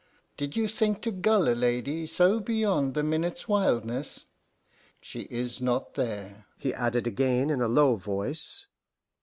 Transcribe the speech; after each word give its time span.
Did 0.35 0.55
you 0.55 0.67
think 0.67 1.03
to 1.03 1.11
gull 1.11 1.47
a 1.47 1.53
lady 1.53 2.07
so 2.07 2.39
beyond 2.39 2.95
the 2.95 3.03
minute's 3.03 3.47
wildness? 3.47 4.25
She 4.99 5.27
is 5.29 5.61
not 5.61 5.93
there," 5.93 6.47
he 6.57 6.73
added 6.73 7.05
again 7.05 7.51
in 7.51 7.61
a 7.61 7.67
low 7.67 7.97
voice. 7.97 8.65